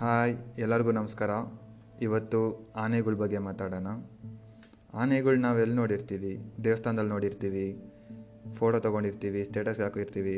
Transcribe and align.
Hi, 0.00 0.32
ಎಲ್ಲರಿಗೂ 0.58 0.90
ನಮಸ್ಕಾರ. 0.92 1.30
ಇವತ್ತು 2.02 2.40
ಆನೆಗಳ 2.82 3.14
ಬಗ್ಗೆ 3.22 3.38
ಮಾತಾಡೋಣ. 3.46 3.88
ಆನೆಗಳು 5.00 5.38
ನಾವು 5.44 5.56
ಎಲ್ಲಿ 5.62 5.76
ನೋಡಿರ್ತೀವಿ? 5.76 6.30
ದೇವಸ್ಥಾನದಲ್ಲಿ 6.64 7.10
ನೋಡಿರ್ತೀವಿ, 7.14 7.64
ಫೋಟೋ 8.58 8.78
ತೊಗೊಂಡಿರ್ತೀವಿ 8.84 9.40
ಸ್ಟೇಟಸ್ 9.44 9.80
ಹಾಕಿರ್ತೀವಿ, 9.80 10.36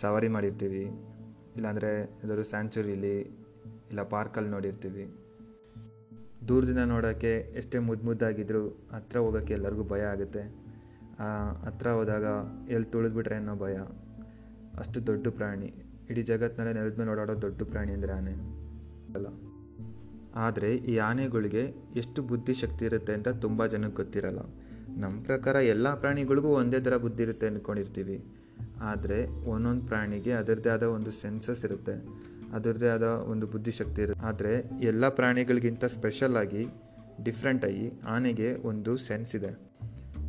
ಸವಾರಿ 0.00 0.28
ಮಾಡಿರ್ತೀವಿ, 0.28 0.82
ಇಲ್ಲಾಂದರೆ 1.56 1.90
ಎಲ್ಲರೂ 2.22 2.42
ಸ್ಯಾಂಚುರಿಲಿ 2.50 3.14
ಇಲ್ಲ 3.90 4.02
ಪಾರ್ಕಲ್ಲಿ 4.12 4.50
ನೋಡಿರ್ತೀವಿ. 4.50 5.06
ದೂರದಿಂದ 6.50 6.84
ನೋಡೋಕ್ಕೆ 6.92 7.32
ಎಷ್ಟೇ 7.62 7.80
ಮುದ್ದು 7.88 8.06
ಮುದ್ದಾಗಿದ್ದರೂ 8.08 8.62
ಹತ್ರ 8.92 9.16
ಹೋಗೋಕ್ಕೆ 9.18 9.54
ಎಲ್ಲರಿಗೂ 9.54 9.86
ಭಯ 9.94 10.04
ಆಗುತ್ತೆ. 10.12 10.44
ಹತ್ರ 11.66 11.86
ಹೋದಾಗ 12.00 12.26
ಎಲ್ಲಿ 12.76 12.90
ತುಳಿದ್ಬಿಟ್ರೆ 12.92 13.38
ಅನ್ನೋ 13.42 13.56
ಭಯ. 13.64 13.78
ಅಷ್ಟು 14.82 15.00
ದೊಡ್ಡ 15.10 15.26
ಪ್ರಾಣಿ. 15.40 15.70
ಇಡೀ 16.10 16.24
ಜಗತ್ತಿನಲ್ಲೇ 16.30 16.74
ನೆಲದ 16.78 16.98
ಮೇಲೆ 16.98 17.12
ಓಡಾಡೋ 17.16 17.36
ದೊಡ್ಡ 17.46 17.68
ಪ್ರಾಣಿ 17.72 17.92
ಅಂದರೆ 17.92 18.12
ಆನೆ. 18.12 18.36
ಆದರೆ 20.44 20.70
ಈ 20.92 20.94
ಆನೆಗಳಿಗೆ 21.08 21.62
ಎಷ್ಟು 22.00 22.22
ಬುದ್ಧಿಶಕ್ತಿ 22.30 22.84
ಇರುತ್ತೆ 22.84 23.12
ಅಂತ 23.18 23.28
ತುಂಬ 23.44 23.66
ಜನಕ್ಕೆ 23.74 23.96
ಗೊತ್ತಿರಲ್ಲ. 24.02 24.40
ನಮ್ಮ 25.02 25.14
ಪ್ರಕಾರ 25.22 25.56
ಎಲ್ಲ 25.74 25.88
ಪ್ರಾಣಿಗಳಿಗೂ 26.02 26.48
ಒಂದೇ 26.60 26.80
ಥರ 26.86 26.96
ಬುದ್ಧಿ 26.96 27.22
ಇರುತ್ತೆ 27.22 27.46
ಅಂದ್ಕೊಂಡಿರ್ತೀವಿ 27.50 28.16
ಆದರೆ 28.90 29.18
ಒಂದೊಂದು 29.52 29.84
ಪ್ರಾಣಿಗೆ 29.86 30.32
ಅದರದ್ದೇ 30.32 30.70
ಆದ 30.76 30.86
ಒಂದು 30.96 31.10
ಸೆನ್ಸಸ್ 31.10 31.62
ಇರುತ್ತೆ. 31.64 31.94
ಅದರದ್ದೇ 32.56 32.88
ಆದ 32.96 33.06
ಒಂದು 33.32 33.46
ಬುದ್ಧಿಶಕ್ತಿ 33.46 34.00
ಇರುತ್ತೆ. 34.02 34.24
ಆದರೆ 34.28 34.52
ಎಲ್ಲ 34.90 35.08
ಪ್ರಾಣಿಗಳಿಗಿಂತ 35.18 35.84
ಸ್ಪೆಷಲ್ 35.96 36.36
ಆಗಿ 36.42 36.62
ಡಿಫ್ರೆಂಟಾಗಿ 37.24 37.86
ಆನೆಗೆ 38.14 38.48
ಒಂದು 38.70 38.92
ಸೆನ್ಸ್ 39.06 39.32
ಇದೆ. 39.36 39.52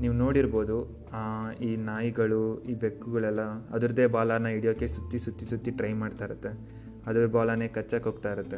ನೀವು 0.02 0.14
ನೋಡಿರ್ಬೋದು 0.14 0.78
ಈ 1.68 1.72
ನಾಯಿಗಳು, 1.90 2.42
ಈ 2.72 2.74
ಬೆಕ್ಕುಗಳೆಲ್ಲ 2.84 3.42
ಅದರದ್ದೇ 3.76 4.06
ಬಾಲನ 4.16 4.50
ಹಿಡಿಯೋಕ್ಕೆ 4.56 4.88
ಸುತ್ತಿ 4.88 5.20
ಸುತ್ತಿ 5.20 5.46
ಸುತ್ತಿ 5.46 5.72
ಟ್ರೈ 5.72 5.94
ಮಾಡ್ತಾ 5.94 6.26
ಇರುತ್ತೆ. 6.26 6.52
ಅದ್ರ 7.08 7.26
ಬಾಲನೇ 7.26 7.68
ಕಚ್ಚಕ್ಕೆ 7.68 8.10
ಹೋಗ್ತಾ 8.10 8.32
ಇರುತ್ತೆ. 8.32 8.58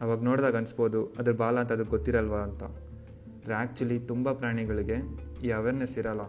ಅವಾಗ 0.00 0.22
ನೋಡಿದಾಗ 0.22 0.56
ಅನಿಸ್ಬೋದು, 0.56 1.14
ಅದ್ರ 1.18 1.32
ಬಾಲ 1.32 1.60
ಅಂತ 1.60 1.72
ಅದಕ್ಕೆ 1.72 1.90
ಗೊತ್ತಿರಲ್ವಾ 1.90 2.38
ಅಂತ. 2.38 2.62
ಆದರೆ 2.62 3.54
ಆ್ಯಕ್ಚುಲಿ 3.54 3.98
ತುಂಬ 3.98 4.32
ಪ್ರಾಣಿಗಳಿಗೆ 4.32 4.96
ಈ 5.44 5.50
ಅವೇರ್ನೆಸ್ 5.50 5.98
ಇರಲ್ಲ. 5.98 6.20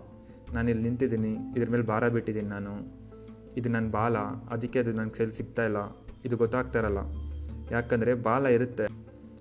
ನಾನು 0.53 0.69
ಇಲ್ಲಿ 0.69 0.83
ನಿಂತಿದ್ದೀನಿ, 0.83 1.37
ಇದ್ರ 1.57 1.69
ಮೇಲೆ 1.69 1.83
ಭಾರ 1.83 2.09
ಬಿಟ್ಟಿದ್ದೀನಿ 2.09 2.47
ನಾನು. 2.47 2.73
ಇದು 3.57 3.69
ನನ್ನ 3.69 3.91
ಬಾಲ, 3.91 4.17
ಅದಕ್ಕೆ 4.49 4.79
ಅದು 4.79 4.93
ನನ್ನ 4.93 5.09
ಕೈಲಿ 5.09 5.31
ಸಿಗ್ತಾ 5.31 5.65
ಇಲ್ಲ. 5.65 5.77
ಇದು 6.25 6.37
ಗೊತ್ತಾಗ್ತಾ 6.37 6.79
ಇರಲ್ಲ. 6.79 6.97
ಯಾಕಂದರೆ 7.71 8.13
ಬಾಲ 8.13 8.45
ಇರುತ್ತೆ 8.45 8.85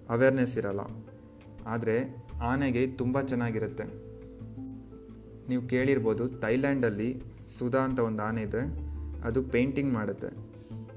ಅವೇರ್ನೆಸ್ 0.08 0.58
ಇರಲ್ಲ. 0.58 0.80
ಆದರೆ 1.66 2.24
ಆನೆಗೆ 2.42 2.86
ತುಂಬ 2.86 3.20
ಚೆನ್ನಾಗಿರುತ್ತೆ. 3.22 3.84
ನೀವು 5.48 5.68
ಕೇಳಿರ್ಬೋದು, 5.68 6.28
ಥೈಲ್ಯಾಂಡಲ್ಲಿ 6.28 7.22
ಸುಧಾ 7.58 7.78
ಅಂತ 7.78 7.98
ಒಂದು 7.98 8.22
ಆನೆ 8.22 8.42
ಇದೆ. 8.42 8.62
ಅದು 9.24 9.42
ಪೇಂಟಿಂಗ್ 9.42 9.92
ಮಾಡುತ್ತೆ. 9.92 10.26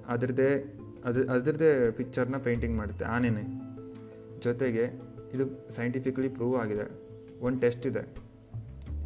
ಅದ್ರದ್ದೇ 0.08 0.74
ಅದು 1.06 1.32
ಅದ್ರದ್ದೇ 1.32 1.92
ಪಿಕ್ಚರ್ನ 1.92 2.38
ಪೇಂಟಿಂಗ್ 2.38 2.78
ಮಾಡುತ್ತೆ, 2.78 3.06
ಆನೆನೇ. 3.06 3.62
ಜೊತೆಗೆ 4.44 5.02
ಇದು 5.34 5.76
ಸೈಂಟಿಫಿಕಲಿ 5.76 6.30
ಪ್ರೂವ್ 6.30 6.58
ಆಗಿದೆ. 6.58 6.92
ಒಂದು 7.42 7.60
ಟೆಸ್ಟ್ 7.60 7.88
ಇದೆ. 7.88 8.28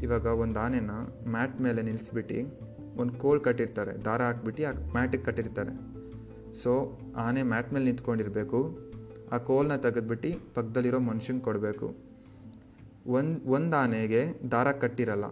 ಇವಾಗ 0.04 0.26
ಒಂದು 0.26 0.60
ಆನೆನ 0.60 0.92
ಮ್ಯಾಟ್ 1.28 1.62
ಮೇಲೆ 1.62 1.82
ನಿಲ್ಲಿಸ್ಬಿಟ್ಟು 1.82 2.60
ಒಂದು 2.98 3.14
ಕೋಲ್ 3.14 3.42
ಕಟ್ಟಿರ್ತಾರೆ. 3.42 4.06
ದಾರ 4.06 4.22
ಹಾಕ್ಬಿಟ್ಟು, 4.22 4.68
ಆ 4.68 4.92
ಮ್ಯಾಟಿಗೆ 4.92 5.24
ಕಟ್ಟಿರ್ತಾರೆ. 5.24 6.02
ಸೊ 6.54 7.00
ಆನೆ 7.16 7.44
ಮ್ಯಾಟ್ 7.44 7.74
ಮೇಲೆ 7.74 7.86
ನಿಂತ್ಕೊಂಡಿರಬೇಕು. 7.86 8.80
ಆ 9.32 9.38
ಕೋಲ್ನ 9.38 9.76
ತೆಗೆದ್ಬಿಟ್ಟು 9.76 10.54
ಪಕ್ಕದಲ್ಲಿರೋ 10.54 11.00
ಮನುಷ್ಯಂಗೆ 11.00 11.44
ಕೊಡಬೇಕು. 11.44 11.96
ಒಂದು 13.08 13.52
ಒಂದು 13.52 13.78
ಆನೆಗೆ 13.78 14.28
ದಾರ 14.52 14.72
ಕಟ್ಟಿರಲ್ಲ. 14.72 15.26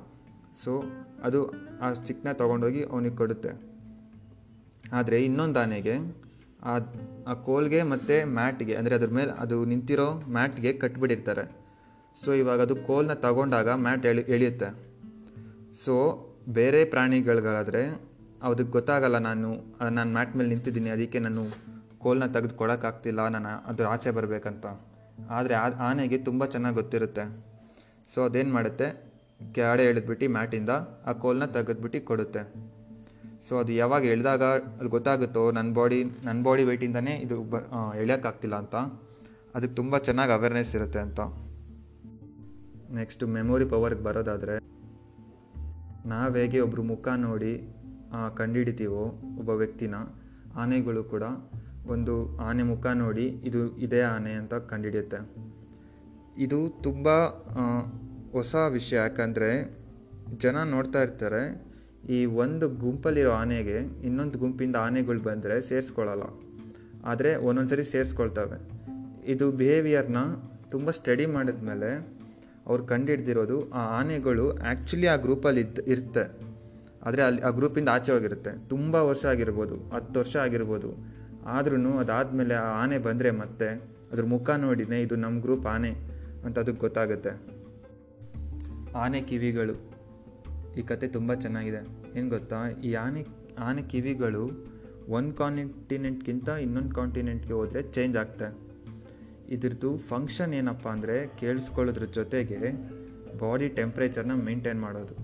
ಸೊ 0.64 0.84
ಅದು 1.23 1.52
ಆ 1.82 1.94
ಸ್ಟಿಕ್ನ 1.94 2.32
ತೊಗೊಂಡೋಗಿ 2.32 2.84
ಅವನಿಗೆ 2.84 3.16
ಕೊಡುತ್ತೆ. 3.16 3.50
ಆದರೆ 4.94 5.26
ಇನ್ನೊಂದು 5.26 5.60
ಆನೆಗೆ 5.60 5.98
ಆ 6.64 6.78
ಆ 7.28 7.34
ಕೋಲ್ಗೆ 7.34 7.84
ಮತ್ತು 7.84 8.34
ಮ್ಯಾಟ್ಗೆ, 8.34 8.76
ಅಂದರೆ 8.76 8.96
ಅದ್ರ 8.96 9.08
ಮೇಲೆ 9.08 9.32
ಅದು 9.32 9.66
ನಿಂತಿರೋ 9.66 10.22
ಮ್ಯಾಟ್ಗೆ 10.28 10.74
ಕಟ್ಬಿಟ್ಟಿರ್ತಾರೆ. 10.74 11.56
ಸೊ 12.26 12.33
ಇವಾಗ 12.33 12.61
ಅದು 12.61 12.76
ಕೋಲ್ನ 12.76 13.14
ತಗೊಂಡಾಗ 13.14 13.70
ಮ್ಯಾಟ್ 13.70 14.06
ಎಳಿ, 14.06 14.22
ಎಳೆಯುತ್ತೆ. 14.22 14.76
ಸೊ 15.86 16.26
ಬೇರೆ 16.50 16.86
ಪ್ರಾಣಿಗಳಿಗಾದರೆ 16.86 18.02
ಅದಕ್ಕೆ 18.44 18.72
ಗೊತ್ತಾಗಲ್ಲ 18.72 19.17
ನಾನು 19.17 19.56
ನಾನು 19.89 20.11
ಮ್ಯಾಟ್ 20.11 20.36
ಮೇಲೆ 20.36 20.50
ನಿಂತಿದ್ದೀನಿ, 20.50 20.89
ಅದಕ್ಕೆ 20.89 21.20
ನಾನು 21.20 21.45
ಕೋಲ್ನ 22.00 22.26
ತೆಗೆದು 22.26 22.56
ಕೊಡೋಕ್ಕಾಗ್ತಿಲ್ಲ, 22.56 23.28
ನಾನು 23.28 23.67
ಅದ್ರ 23.67 23.86
ಆಚೆ 23.86 24.12
ಬರಬೇಕಂತ. 24.12 24.66
ಆದರೆ 25.30 25.54
ಆ, 25.54 25.70
ಆನೆಗೆ 25.70 26.17
ತುಂಬ 26.17 26.45
ಚೆನ್ನಾಗಿ 26.45 26.76
ಗೊತ್ತಿರುತ್ತೆ. 26.76 27.45
ಸೊ 28.14 28.23
ಅದೇನು 28.23 28.54
ಮಾಡುತ್ತೆ? 28.54 29.04
ಕೆಳಗಡೆ 29.54 29.83
ಎಳೆದ್ಬಿಟ್ಟು 29.83 30.30
ಮ್ಯಾಟಿಂದ 30.30 30.70
ಆ 31.06 31.12
ಕೋಲ್ನ 31.12 31.45
ತೆಗೆದ್ಬಿಟ್ಟು 31.45 32.06
ಕೊಡುತ್ತೆ. 32.06 32.54
ಸೊ 33.49 33.55
ಅದು 33.61 33.71
ಯಾವಾಗ 33.82 34.04
ಎಳೆದಾಗ 34.14 34.43
ಅದು 34.80 34.89
ಗೊತ್ತಾಗುತ್ತೋ 34.95 35.43
ನನ್ನ 35.58 35.70
ಬಾಡಿ 35.77 35.99
ನನ್ನ 36.26 36.39
ಬಾಡಿ 36.48 36.64
ವೆಯ್ಟಿಂದನೇ 36.70 37.14
ಇದು 37.26 37.36
ಬ 37.52 37.61
ಎಳೆಯೋಕ್ಕಾಗ್ತಿಲ್ಲ 38.02 38.55
ಅಂತ. 38.64 38.76
ಅದಕ್ಕೆ 39.55 39.76
ತುಂಬ 39.80 39.98
ಚೆನ್ನಾಗಿ 40.08 40.33
ಅವೇರ್ನೆಸ್ 40.37 40.71
ಇರುತ್ತೆ 40.77 40.99
ಅಂತ. 41.05 41.20
ನೆಕ್ಸ್ಟ್ 42.98 43.23
ಮೆಮೊರಿ 43.36 43.65
ಪವರ್ಗೆ 43.73 44.04
ಬರೋದಾದರೆ, 44.08 44.55
ನಾವು 46.11 46.36
ಹೇಗೆ 46.39 46.59
ಒಬ್ಬರು 46.65 46.83
ಮುಖ 46.92 47.08
ನೋಡಿ 47.26 47.54
ಕಂಡುಹಿಡಿತೀವೋ 48.39 49.04
ಒಬ್ಬ 49.39 49.49
ವ್ಯಕ್ತಿನ, 49.61 49.95
ಆನೆಗಳು 50.61 51.04
ಕೂಡ 51.14 51.23
ಒಂದು 51.93 52.15
ಆನೆ 52.48 52.64
ಮುಖ 52.71 52.86
ನೋಡಿ, 53.04 53.26
ಇದು 53.49 53.61
ಇದೇ 53.86 54.02
ಆನೆ 54.15 54.33
ಅಂತ 54.42 54.54
ಕಂಡುಹಿಡಿಯುತ್ತೆ 54.71 55.20
ಇದು 56.45 56.59
ತುಂಬ 56.83 57.08
ಹೊಸ 58.36 58.55
ವಿಷಯ. 58.77 58.95
ಯಾಕಂದರೆ 59.05 59.49
ಜನ 60.43 60.58
ನೋಡ್ತಾ 60.73 60.99
ಇರ್ತಾರೆ 61.08 61.42
ಈ 62.08 62.26
ಒಂದು 62.26 62.70
ಗುಂಪಲ್ಲಿರೋ 62.70 63.32
ಆನೆಗೆ 63.32 63.77
ಇನ್ನೊಂದು 63.77 64.39
ಗುಂಪಿಂದ 64.39 64.76
ಆನೆಗಳು 64.76 65.20
ಬಂದರೆ 65.20 65.61
ಸೇರಿಸ್ಕೊಳ್ಳಲ್ಲ. 65.61 66.23
ಆದರೆ 67.05 67.36
ಒಂದೊಂದ್ಸರಿ 67.36 67.83
ಸೇರಿಸ್ಕೊಳ್ತವೆ. 67.83 68.80
ಇದು 69.32 69.52
ಬಿಹೇವಿಯರ್ನ 69.52 70.17
ತುಂಬ 70.70 70.89
ಸ್ಟಡಿ 70.89 71.26
ಮಾಡಿದ್ಮೇಲೆ 71.26 72.20
ಅವ್ರು 72.65 72.86
ಕಂಡುಹಿಡ್ದಿರೋದು 72.86 73.70
ಆ 73.70 73.99
ಆನೆಗಳು 73.99 74.52
ಆ್ಯಕ್ಚುಲಿ 74.52 75.08
ಆ 75.08 75.15
ಗ್ರೂಪಲ್ಲಿ 75.15 75.61
ಇದ್ದು, 75.61 75.82
ಇರುತ್ತೆ. 75.82 76.49
ಆದರೆ 77.04 77.23
ಅಲ್ಲಿ 77.23 77.42
ಆ 77.42 77.49
ಗ್ರೂಪಿಂದ 77.49 77.89
ಆಚೆ 77.89 78.11
ಹೋಗಿರುತ್ತೆ. 78.11 78.70
ತುಂಬ 78.70 78.95
ವರ್ಷ 78.95 79.26
ಆಗಿರ್ಬೋದು, 79.26 79.76
ಹತ್ತು 79.76 80.20
ವರ್ಷ 80.20 80.36
ಆಗಿರ್ಬೋದು. 80.36 81.20
ಆದ್ರೂ 81.45 81.98
ಅದಾದಮೇಲೆ 81.98 82.54
ಆ 82.54 82.83
ಆನೆ 82.83 82.98
ಬಂದರೆ 82.98 83.32
ಮತ್ತೆ 83.32 83.82
ಅದ್ರ 84.11 84.23
ಮುಖ 84.23 84.49
ನೋಡಿನೇ 84.49 85.02
ಇದು 85.02 85.15
ನಮ್ಮ 85.15 85.42
ಗ್ರೂಪ್ 85.42 85.65
ಆನೆ 85.65 85.89
ಅಂತ 86.45 86.59
ಅದಕ್ಕೆ 86.59 86.80
ಗೊತ್ತಾಗುತ್ತೆ. 86.80 87.30
ಆನೆ 88.95 89.21
ಕಿವಿಗಳು. 89.21 89.89
ಈ 90.80 90.84
ಕತೆ 90.84 91.08
ತುಂಬ 91.08 91.34
ಚೆನ್ನಾಗಿದೆ. 91.34 91.82
ಏನು 92.20 92.30
ಗೊತ್ತಾ? 92.30 92.70
ಈ 92.70 92.94
ಆನೆ 92.94 93.26
ಆನೆ 93.60 93.82
ಕಿವಿಗಳು 93.82 94.44
ಒಂದು 95.10 95.34
ಕಾಂಟಿನೆಂಟ್ಗಿಂತ 95.34 96.50
ಇನ್ನೊಂದು 96.50 96.95
ಕಾಂಟಿನೆಂಟ್ಗೆ 96.95 97.54
ಹೋದರೆ 97.54 97.82
ಚೇಂಜ್ 97.82 98.17
ಆಗ್ತದೆ 98.17 98.70
ಇದ್ರದ್ದು 99.50 99.98
ಫಂಕ್ಷನ್ 99.98 100.54
ಏನಪ್ಪ 100.54 100.88
ಅಂದರೆ 100.88 101.28
ಕೇಳಿಸ್ಕೊಳ್ಳೋದ್ರ 101.28 102.06
ಜೊತೆಗೆ 102.06 102.60
ಬಾಡಿ 103.39 103.68
ಟೆಂಪ್ರೇಚರ್ನ 103.70 104.34
ಮೇಂಟೈನ್ 104.34 104.82
ಮಾಡೋದು. 104.82 105.16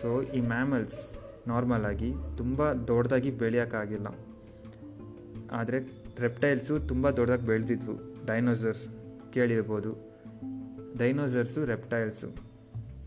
ಸೊ 0.00 0.22
ಈ 0.22 0.40
ಮ್ಯಾಮಲ್ಸ್ 0.40 1.08
ನಾರ್ಮಲ್ 1.48 1.84
ಆಗಿ 1.84 2.12
ತುಂಬ 2.36 2.72
ದೊಡ್ಡದಾಗಿ 2.72 3.30
ಬೆಳೆಯೋಕ್ಕಾಗಿಲ್ಲ 3.30 4.06
ಆದರೆ 5.52 5.78
ರೆಪ್ಟೈಲ್ಸು 6.18 6.78
ತುಂಬ 6.78 7.10
ದೊಡ್ಡದಾಗಿ 7.10 7.46
ಬೆಳೆದಿದ್ವು. 7.46 8.26
ಡೈನೋಸರ್ಸ್ 8.26 8.88
ಕೇಳಿರ್ಬೋದು. 9.32 9.92
Dinosaurs 10.98 11.64
reptiles 11.64 12.28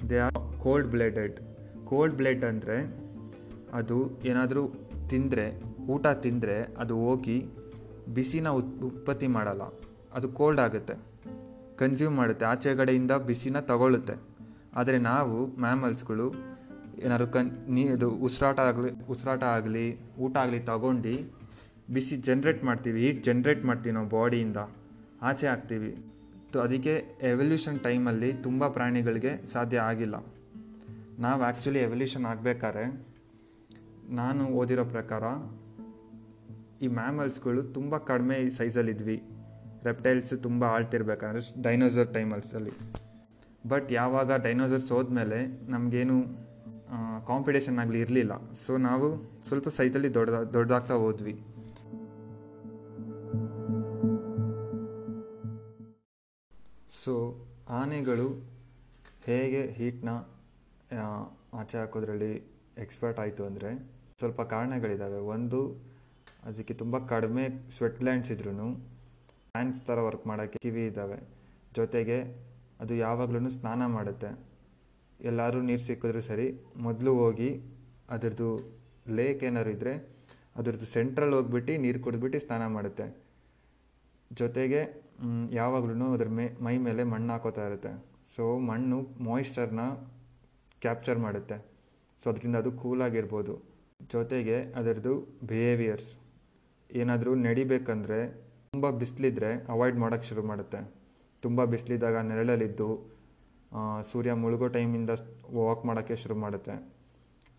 they 0.09 0.17
are 0.17 0.59
cold 0.59 0.87
blooded 0.87 1.39
cold 1.87 2.15
blood 2.15 2.45
ಅಂದರೆ 2.45 2.77
ಅದು 3.73 3.97
ಏನಾದರೂ 4.25 4.63
ತಿಂದರೆ, 5.09 5.45
ಊಟ 5.87 6.07
ತಿಂದರೆ 6.07 6.55
ಅದು 6.77 6.95
ಹೋಗಿ 6.97 7.37
ಬಿಸಿನ 8.13 8.49
ಉತ್, 8.49 8.83
ಉತ್ಪತ್ತಿ 8.83 9.27
ಮಾಡಲ್ಲ. 9.27 9.63
ಅದು 10.13 10.27
ಕೋಲ್ಡ್ 10.29 10.61
ಆಗುತ್ತೆ. 10.61 10.93
ಕನ್ಸ್ಯೂಮ್ 11.77 12.15
ಮಾಡುತ್ತೆ. 12.15 12.45
ಆಚೆಗಡೆಯಿಂದ 12.45 13.11
ಬಿಸಿನ 13.11 13.59
ತಗೊಳ್ಳುತ್ತೆ 13.59 14.15
ಆದರೆ 14.75 14.97
ನಾವು 14.97 15.59
ಮ್ಯಾಮಲ್ಸ್ಗಳು 15.59 16.27
ಏನಾದರೂ 17.03 17.27
ಕನ್, 17.27 17.49
ನೀ, 17.69 17.81
ಇದು 17.81 18.09
ಉಸಿರಾಟ 18.09 18.59
ಆಗಲಿ 18.59 18.89
ಉಸಿರಾಟ 19.05 19.43
ಆಗಲಿ, 19.43 19.85
ಊಟ 20.19 20.37
ಆಗಲಿ 20.37 20.59
ತಗೊಂಡು 20.59 21.13
ಬಿಸಿ 21.93 22.15
ಜನ್ರೇಟ್ 22.17 22.63
ಮಾಡ್ತೀವಿ. 22.63 23.01
ಹೀಟ್ 23.01 23.23
ಜನ್ರೇಟ್ 23.23 23.65
ಮಾಡ್ತೀವಿ 23.65 23.93
ನಾವು 23.93 24.09
ಬಾಡಿಯಿಂದ 24.09 24.57
ಆಚೆ 25.21 25.47
ಹಾಕ್ತೀವಿ. 25.47 25.91
ಅದಕ್ಕೆ 26.63 26.93
ಎವಲ್ಯೂಷನ್ 27.21 27.79
ಟೈಮಲ್ಲಿ 27.79 28.33
ತುಂಬ 28.33 28.67
ಪ್ರಾಣಿಗಳಿಗೆ 28.67 29.45
ಸಾಧ್ಯ 29.45 29.79
ಆಗಿಲ್ಲ. 29.79 30.15
ನಾವು 31.19 31.43
ಆ್ಯಕ್ಚುಲಿ 31.43 31.79
ಎವಲ್ಯೂಷನ್ 31.79 32.25
ಆಗಬೇಕಾದ್ರೆ 32.25 32.83
ನಾನು 34.09 34.43
ಓದಿರೋ 34.47 34.85
ಪ್ರಕಾರ 34.85 35.23
ಈ 36.81 36.87
ಮ್ಯಾಮಲ್ಸ್ಗಳು 36.87 37.63
ತುಂಬ 37.73 37.97
ಕಡಿಮೆ 37.97 38.49
ಸೈಜಲ್ಲಿದ್ವಿ 38.49 39.23
ರೆಪ್ಟೈಲ್ಸ್ 39.83 40.33
ತುಂಬ 40.43 40.63
ಆಳ್ತಿರ್ಬೇಕಂದ್ರೆ 40.65 41.61
ಡೈನೋಸರ್ 41.61 42.13
ಟೈಮಲ್ಸಲ್ಲಿ 42.13 42.73
ಬಟ್ 43.67 43.91
ಯಾವಾಗ 43.91 44.31
ಡೈನೋಸರ್ಸ್ 44.43 44.91
ಹೋದ್ಮೇಲೆ 44.91 45.39
ನಮಗೇನು 45.71 46.17
ಕಾಂಪಿಟೇಷನ್ 47.27 47.79
ಆಗಲಿ 47.79 47.99
ಇರಲಿಲ್ಲ. 47.99 48.53
ಸೊ 48.53 48.77
ನಾವು 48.77 49.07
ಸ್ವಲ್ಪ 49.47 49.69
ಸೈಜಲ್ಲಿ 49.69 50.13
ದೊಡ್ಡ, 50.13 50.29
ದೊಡ್ಡದಾಗ್ತಾ 50.29 50.93
ಹೋದ್ವಿ. 50.93 51.33
ಸೊ 57.03 57.13
ಆನೆಗಳು 57.69 58.27
ಹೇಗೆ 59.25 59.67
ಹೀಟ್ನ 59.67 60.09
ಆಚೆ 61.61 61.77
ಹಾಕೋದ್ರಲ್ಲಿ 61.79 62.33
ಎಕ್ಸ್ಪರ್ಟ್ 62.83 63.19
ಆಯಿತು 63.23 63.43
ಅಂದರೆ 63.49 63.69
ಸ್ವಲ್ಪ 64.19 64.41
ಕಾರಣಗಳಿದ್ದಾವೆ 64.53 65.19
ಒಂದು, 65.35 65.59
ಅದಕ್ಕೆ 66.49 66.73
ತುಂಬ 66.81 66.97
ಕಡಿಮೆ 67.11 67.43
ಸ್ವೆಟ್ 67.75 67.99
ಲ್ಯಾಂಡ್ಸ್ 68.07 68.31
ಇದ್ರೂ 68.35 68.51
ಫ್ಯಾನ್ಸ್ 69.51 69.79
ಥರ 69.87 69.99
ವರ್ಕ್ 70.07 70.25
ಮಾಡೋಕ್ಕೆ 70.29 70.59
ಕಿವಿ 70.65 70.83
ಇದ್ದಾವೆ 70.91 71.19
ಜೊತೆಗೆ 71.77 72.17
ಅದು 72.83 72.93
ಯಾವಾಗಲೂ 73.05 73.49
ಸ್ನಾನ 73.57 73.81
ಮಾಡುತ್ತೆ. 73.97 74.29
ಎಲ್ಲರೂ 75.19 75.59
ನೀರು 75.69 75.83
ಸಿಕ್ಕಿದ್ರೂ 75.87 76.21
ಸರಿ, 76.31 76.47
ಮೊದಲು 76.87 77.11
ಹೋಗಿ 77.21 77.49
ಅದರದ್ದು 78.15 78.49
ಲೇಕ್ 79.17 79.41
ಏನಾದ್ರು 79.49 79.71
ಇದ್ದರೆ 79.75 79.93
ಅದರದ್ದು 80.59 80.87
ಸೆಂಟ್ರಲ್ಲಿ 80.95 81.35
ಹೋಗ್ಬಿಟ್ಟು 81.37 81.73
ನೀರು 81.85 81.99
ಕುಡಿದ್ಬಿಟ್ಟು 82.05 82.39
ಸ್ನಾನ 82.45 82.65
ಮಾಡುತ್ತೆ. 82.75 83.07
ಜೊತೆಗೆ 84.31 84.81
ಯಾವಾಗಲೂ 85.59 86.07
ಅದ್ರ 86.15 86.29
ಮೇ, 86.37 86.45
ಮೈ 86.65 86.75
ಮೇಲೆ 86.87 87.03
ಮಣ್ಣು 87.13 87.31
ಹಾಕೋತಾ 87.35 87.63
ಇರುತ್ತೆ. 87.69 87.91
ಸೊ 88.35 88.43
ಮಣ್ಣು 88.69 88.99
ಮಾಯಿಶ್ಚರ್ನ 89.27 89.83
ಕ್ಯಾಪ್ಚರ್ 90.81 91.19
ಮಾಡುತ್ತೆ. 91.19 91.57
ಸೊ 92.23 92.25
ಅದರಿಂದ 92.29 92.55
ಅದು 92.55 92.71
ಕೂಲಾಗಿರ್ಬೋದು 92.71 93.53
ಜೊತೆಗೆ 94.11 94.57
ಅದರದ್ದು 94.79 95.13
ಬಿಹೇವಿಯರ್ಸ್ 95.47 96.11
ಏನಾದರೂ 96.91 97.31
ನಡಿಬೇಕಂದ್ರೆ 97.35 98.19
ತುಂಬ 98.71 98.89
ಬಿಸಿಲಿದ್ರೆ 98.89 99.49
ಅವಾಯ್ಡ್ 99.69 99.97
ಮಾಡೋಕ್ಕೆ 99.97 100.27
ಶುರು 100.27 100.43
ಮಾಡುತ್ತೆ. 100.43 100.79
ತುಂಬ 101.41 101.63
ಬಿಸಿಲಿದ್ದಾಗ 101.63 102.17
ನೆರಳಲ್ಲಿದ್ದು 102.29 102.87
ಸೂರ್ಯ 104.11 104.33
ಮುಳುಗೋ 104.33 104.67
ಟೈಮಿಂದ 104.67 105.11
ವಾಕ್ 105.55 105.83
ಮಾಡೋಕ್ಕೆ 105.85 106.15
ಶುರು 106.15 106.35
ಮಾಡುತ್ತೆ. 106.35 106.75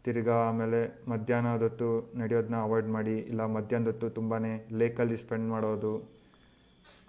ತಿರ್ಗಾ 0.04 0.36
ಆಮೇಲೆ 0.48 0.80
ಮಧ್ಯಾಹ್ನದೊತ್ತು 1.10 1.88
ನಡೆಯೋದನ್ನ 2.18 2.58
ಅವಾಯ್ಡ್ 2.66 2.88
ಮಾಡಿ, 2.88 3.14
ಇಲ್ಲ 3.30 3.42
ಮಧ್ಯಾಹ್ನದೊತ್ತು 3.56 4.06
ತುಂಬಾ 4.10 4.36
ಲೇಕಲ್ಲಿ 4.80 5.16
ಸ್ಪೆಂಡ್ 5.16 5.48
ಮಾಡೋದು. 5.48 5.92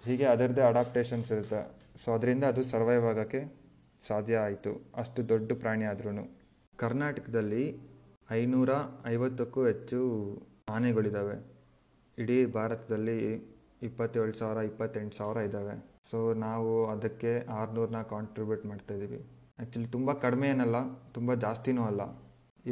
ಹೀಗೆ 0.04 0.24
ಅದರದ್ದೇ 0.24 0.60
ಅಡಾಪ್ಟೇಷನ್ಸ್ 0.60 1.30
ಇರುತ್ತೆ. 1.32 1.60
ಸೊ 2.04 2.08
ಅದರಿಂದ 2.12 2.44
ಅದು 2.52 2.62
ಸರ್ವೈವ್ 2.72 3.04
ಆಗೋಕ್ಕೆ 3.10 3.40
ಸಾಧ್ಯ 4.08 4.34
ಆಯಿತು. 4.46 4.72
ಅಷ್ಟು 5.02 5.20
ದೊಡ್ಡ 5.32 5.52
ಪ್ರಾಣಿ 5.62 5.84
ಆದ್ರೂ 5.92 6.12
ಕರ್ನಾಟಕದಲ್ಲಿ 6.78 7.64
ಐನೂರ 8.40 8.72
ಐವತ್ತಕ್ಕೂ 9.14 9.60
ಹೆಚ್ಚು 9.70 9.98
ಆನೆಗಳಿದ್ದಾವೆ 10.76 11.36
ಇಡೀ 12.18 12.38
ಭಾರತದಲ್ಲಿ 12.58 13.18
ಇಪ್ಪತ್ತೇಳು 13.88 14.34
ಸಾವಿರ, 14.40 14.58
ಇಪ್ಪತ್ತೆಂಟು 14.70 15.14
ಸಾವಿರ 15.20 15.38
ಇದ್ದಾವೆ 15.48 15.74
ಸೊ 16.10 16.18
ನಾವು 16.46 16.70
ಅದಕ್ಕೆ 16.94 17.32
ಆರುನೂರನ್ನ 17.58 18.00
ಕಾಂಟ್ರಿಬ್ಯೂಟ್ 18.12 18.64
ಮಾಡ್ತಾಯಿದ್ದೀವಿ 18.70 19.20
ಆ್ಯಕ್ಚುಲಿ 19.58 19.88
ತುಂಬ 19.94 20.10
ಕಡಿಮೆ 20.24 20.46
ಏನಲ್ಲ, 20.54 20.78
ತುಂಬ 21.16 21.30
ಜಾಸ್ತಿನೂ 21.44 21.82
ಅಲ್ಲ. 21.90 22.02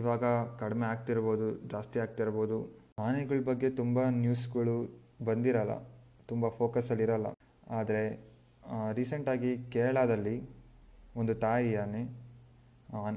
ಇವಾಗ 0.00 0.24
ಕಡಿಮೆ 0.62 0.84
ಆಗ್ತಿರ್ಬೋದು, 0.92 1.46
ಜಾಸ್ತಿ 1.72 1.98
ಆಗ್ತಿರ್ಬೋದು. 2.04 2.58
ಆನೆಗಳ 3.06 3.40
ಬಗ್ಗೆ 3.50 3.68
ತುಂಬ 3.80 3.98
ನ್ಯೂಸ್ಗಳು 4.22 4.76
ಬಂದಿರಲ್ಲ, 5.28 5.74
ತುಂಬ 6.30 6.46
ಫೋಕಸಲ್ಲಿರಲ್ಲ 6.60 7.28
ಆದರೆ 7.78 8.02
ರೀಸೆಂಟಾಗಿ 8.98 9.52
ಕೇರಳದಲ್ಲಿ 9.74 10.36
ಒಂದು 11.18 11.34
ತಾಯಿ 11.34 11.76
ಆನೆ. 11.76 12.28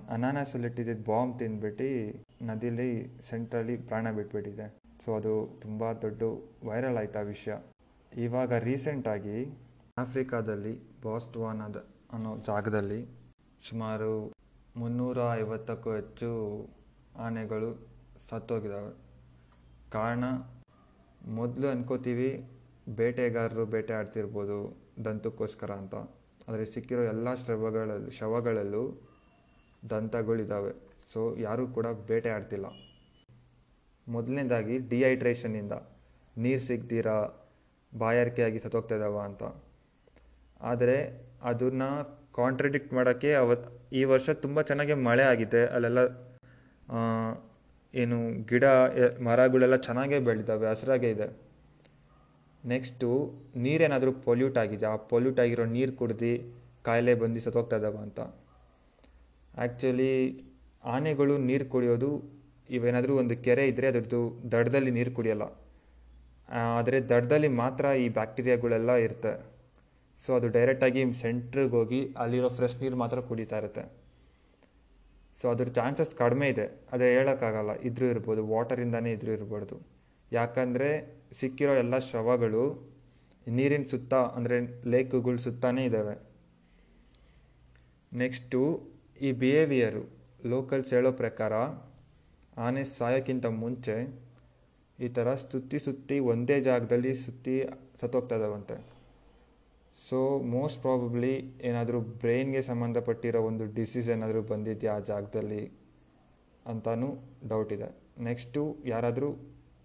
ಅನಾನಸಲ್ಲಿಟ್ಟಿದ್ದ 0.09 1.07
ಬಾಂಬ್ 1.07 1.39
ತಿಂದ್ಬಿಟ್ಟು 1.39 2.11
ನದಿಲಿ 2.45 3.21
ಸೆಂಟ್ರಲ್ಲಿ 3.29 3.77
ಪ್ರಾಣ 3.77 4.11
ಬಿಟ್ಬಿಟ್ಟಿದೆ. 4.11 4.77
ಸೊ, 5.05 5.15
ಅದು 5.15 5.59
ತುಂಬ 5.61 5.93
ದೊಡ್ಡ 5.93 6.23
ವೈರಲ್ 6.63 6.97
ಆಯ್ತು 6.97 7.19
ಆ 7.19 7.21
ವಿಷಯ. 7.21 7.55
ಇವಾಗ 8.17 8.53
ರೀಸೆಂಟಾಗಿ 8.53 9.59
ಆಫ್ರಿಕಾದಲ್ಲಿ 9.97 11.01
ಬಾಸ್ಟ್ವಾನದ 11.01 11.87
ಅನ್ನೋ 12.13 12.37
ಜಾಗದಲ್ಲಿ 12.37 13.05
ಸುಮಾರು 13.69 14.31
ಮುನ್ನೂರ 14.75 15.17
ಐವತ್ತಕ್ಕೂ 15.33 15.95
ಹೆಚ್ಚು 15.95 16.67
ಆನೆಗಳು 17.17 17.87
ಸತ್ತೋಗಿದ್ದಾವೆ. 18.29 18.95
ಕಾರಣ, 19.91 20.23
ಮೊದಲು 21.27 21.67
ಅನ್ಕೋತೀವಿ, 21.67 22.49
ಬೇಟೆಗಾರರು 22.89 23.65
ಬೇಟೆ 23.65 23.93
ಆಡ್ತಿರ್ಬೋದು 23.93 24.77
ದಂತಕ್ಕೋಸ್ಕರ 25.05 25.71
ಅಂತ. 25.71 26.20
ಆದರೆ 26.51 26.63
ಸಿಕ್ಕಿರೋ 26.71 27.03
ಎಲ್ಲ 27.11 27.33
ಶವಗಳಲ್ಲಿ 27.41 28.11
ಶವಗಳಲ್ಲೂ 28.19 28.81
ದಂತಗಳಿದ್ದಾವೆ 29.83 30.71
ಸೊ 31.11 31.21
ಯಾರೂ 31.39 31.63
ಕೂಡ 31.75 31.87
ಬೇಟೆ 32.09 32.29
ಆಡ್ತಿಲ್ಲ. 32.35 32.67
ಮೊದಲನೇದಾಗಿ 34.07 34.75
ಡಿಹೈಡ್ರೇಷನ್ನಿಂದ 34.91 35.75
ನೀರು 36.35 36.63
ಸಿಗ್ತೀರಾ? 36.67 37.15
ಬಾಯಾರಿಕೆಯಾಗಿ 37.93 38.59
ಸತ್ತೋಗ್ತಾ 38.63 38.95
ಇದ್ದಾವ 38.97 39.19
ಅಂತ. 39.29 39.43
ಆದರೆ 40.61 40.97
ಅದನ್ನು 41.51 41.89
ಕಾಂಟ್ರಡಿಕ್ಟ್ 42.39 42.91
ಮಾಡೋಕ್ಕೆ 42.97 43.31
ಅವತ್ತು 43.43 43.69
ಈ 43.99 44.01
ವರ್ಷ 44.11 44.27
ತುಂಬ 44.43 44.57
ಚೆನ್ನಾಗಿ 44.69 44.95
ಮಳೆ 45.07 45.23
ಆಗಿದೆ. 45.31 45.63
ಅಲ್ಲೆಲ್ಲ 45.75 45.99
ಏನು 47.93 48.17
ಗಿಡ 48.49 48.65
ಮರಗಳೆಲ್ಲ 49.27 49.77
ಚೆನ್ನಾಗೇ 49.87 50.19
ಬೆಳೀತಾವೆ, 50.27 50.67
ಹಸಿರಾಗೇ 50.73 51.11
ಇದೆ. 51.15 51.29
ನೆಕ್ಸ್ಟು 52.63 53.07
ನೀರೇನಾದರೂ 53.55 54.11
ಪೊಲ್ಯೂಟ್ 54.11 54.57
ಆಗಿದೆ 54.57 54.85
ಆ 54.85 54.95
ಪೊಲ್ಯೂಟ್ 54.95 55.39
ಆಗಿರೋ 55.39 55.65
ನೀರು 55.65 55.93
ಕುಡ್ದು 55.95 56.31
ಕಾಯಿಲೆ 56.83 57.15
ಬಂದು 57.15 57.41
ಸತ್ತೋಗ್ತಾ 57.41 57.75
ಇದ್ದಾವ 57.75 57.97
ಅಂತ. 57.97 58.19
ಆ್ಯಕ್ಚುಲಿ 59.57 60.13
ಆನೆಗಳು 60.83 61.37
ನೀರು 61.37 61.65
ಕುಡಿಯೋದು 61.65 62.41
ಇವೇನಾದರೂ 62.69 63.17
ಒಂದು 63.17 63.35
ಕೆರೆ 63.35 63.67
ಇದ್ದರೆ 63.67 63.87
ಅದರದ್ದು 63.87 64.41
ದಡದಲ್ಲಿ 64.51 64.91
ನೀರು 64.91 65.11
ಕುಡಿಯೋಲ್ಲ. 65.11 65.41
ಆದರೆ 66.49 67.09
ದಡದಲ್ಲಿ 67.09 67.47
ಮಾತ್ರ 67.47 67.85
ಈ 67.85 68.09
ಬ್ಯಾಕ್ಟೀರಿಯಾಗಳೆಲ್ಲ 68.09 68.91
ಇರುತ್ತೆ. 68.91 69.33
ಸೊ 70.25 70.35
ಅದು 70.35 70.47
ಡೈರೆಕ್ಟಾಗಿ 70.47 71.13
ಸೆಂಟ್ರಿಗೆ 71.13 71.69
ಹೋಗಿ 71.69 72.13
ಅಲ್ಲಿರೋ 72.17 72.49
ಫ್ರೆಶ್ 72.49 72.81
ನೀರು 72.81 72.95
ಮಾತ್ರ 72.95 73.19
ಕುಡಿತಾ 73.19 73.57
ಇರುತ್ತೆ. 73.57 73.83
ಸೊ 75.41 75.49
ಅದ್ರ 75.49 75.67
ಚಾನ್ಸಸ್ 75.69 76.15
ಕಡಿಮೆ 76.15 76.49
ಇದೆ. 76.49 76.65
ಅದೇ 76.91 77.15
ಹೇಳೋಕ್ಕಾಗಲ್ಲ. 77.15 77.71
ಇದ್ರೂ 77.81 78.05
ಇರ್ಬೋದು, 78.05 78.47
ವಾಟರಿಂದನೇ 78.47 79.11
ಇದ್ರೂ 79.11 79.31
ಇರ್ಬಾರ್ದು. 79.31 79.90
ಯಾಕಂದರೆ 80.31 80.89
ಸಿಕ್ಕಿರೋ 81.39 81.73
ಎಲ್ಲ 81.73 81.97
ಶವಗಳು 82.11 82.63
ನೀರಿನ 83.47 83.83
ಸುತ್ತ, 83.91 84.13
ಅಂದರೆ 84.37 84.57
ಲೇಕ್ಗಳ 84.91 85.35
ಸುತ್ತಾನೇ 85.35 85.85
ಇದ್ದಾವೆ 85.85 86.15
ನೆಕ್ಸ್ಟು 88.11 88.59
ಈ 89.21 89.31
ಬಿಹೇವಿಯರು 89.31 90.03
ಲೋಕಲ್ಸ್ 90.45 90.93
ಹೇಳೋ 90.93 91.11
ಪ್ರಕಾರ 91.11 91.53
ಆನೆ 92.57 92.83
ಸಾಯೋಕ್ಕಿಂತ 92.83 93.45
ಮುಂಚೆ 93.45 93.95
ಈ 94.99 95.07
ಥರ 95.07 95.35
ಸುತ್ತಿ 95.35 95.79
ಸುತ್ತಿ 95.79 96.19
ಒಂದೇ 96.31 96.61
ಜಾಗದಲ್ಲಿ 96.61 97.15
ಸುತ್ತಿ 97.15 97.53
ಸತ್ತೋಗ್ತಾ 98.01 98.35
ಇದ್ದಾವಂತೆ 98.35 98.75
ಸೊ 100.01 100.19
ಮೋಸ್ಟ್ 100.55 100.81
ಪ್ರಾಬಬ್ಲಿ 100.81 101.33
ಏನಾದರೂ 101.61 101.99
ಬ್ರೈನ್ಗೆ 102.23 102.61
ಸಂಬಂಧಪಟ್ಟಿರೋ 102.61 103.41
ಒಂದು 103.41 103.65
ಡಿಸೀಸ್ 103.73 104.09
ಏನಾದರೂ 104.09 104.41
ಬಂದಿದೆಯಾ 104.41 104.95
ಆ 104.95 104.99
ಜಾಗದಲ್ಲಿ 104.99 105.63
ಅಂತಲೂ 106.65 107.09
ಡೌಟ್ 107.47 107.73
ಇದೆ. 107.73 107.89
ನೆಕ್ಸ್ಟು 108.23 108.61
ಯಾರಾದರೂ 108.85 109.29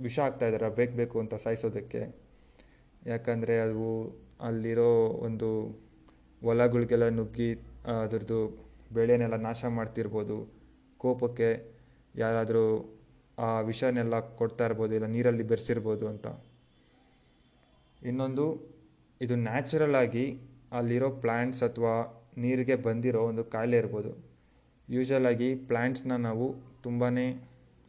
ವಿಷ 0.05 0.17
ಆಗ್ತಾ 0.27 0.47
ಇದ್ದಾರೆ 0.49 0.69
ಬೇಕು 0.79 0.95
ಬೇಕು 1.01 1.17
ಅಂತ 1.23 1.35
ಸಾಯಿಸೋದಕ್ಕೆ. 1.45 2.03
ಯಾಕಂದರೆ 3.13 3.55
ಅದು 3.67 3.89
ಅಲ್ಲಿರೋ 4.49 4.91
ಒಂದು 5.27 5.49
ಹೊಲಗಳಿಗೆಲ್ಲ 6.43 7.07
ನುಗ್ಗಿ 7.19 7.51
ಅದರದ್ದು 8.03 8.41
ಬೆಳೆನೆಲ್ಲ 8.97 9.37
ನಾಶ 9.49 9.65
ಮಾಡ್ತಿರ್ಬೋದು. 9.79 10.37
ಕೋಪಕ್ಕೆ 11.03 11.49
ಯಾರಾದರೂ 12.15 12.67
ಆ 13.47 13.49
ವಿಷನೆಲ್ಲ 13.71 14.17
ಕೊಡ್ತಾ 14.41 14.65
ಇರ್ಬೋದು, 14.69 14.93
ಇಲ್ಲ 14.99 15.09
ನೀರಲ್ಲಿ 15.15 15.45
ಬೆರೆಸಿರ್ಬೋದು 15.51 16.05
ಅಂತ. 16.13 16.27
ಇನ್ನೊಂದು, 18.03 18.47
ಇದು 19.21 19.35
ನ್ಯಾಚುರಲ್ 19.49 19.97
ಆಗಿ 20.03 20.27
ಅಲ್ಲಿರೋ 20.79 21.09
ಪ್ಲ್ಯಾಂಟ್ಸ್ 21.25 21.63
ಅಥವಾ 21.69 21.95
ನೀರಿಗೆ 22.45 22.77
ಬಂದಿರೋ 22.87 23.21
ಒಂದು 23.31 23.45
ಕಾಯಿಲೆ 23.55 23.77
ಇರ್ಬೋದು. 23.83 24.13
ಆಗಿ 25.33 25.49
ಪ್ಲ್ಯಾಂಟ್ಸ್ನ 25.71 26.17
ನಾವು 26.29 26.47
ತುಂಬಾ 26.87 27.09